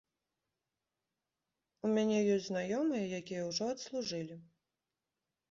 [1.87, 4.41] У мяне есць знаёмыя, якія ўжо адслужылі.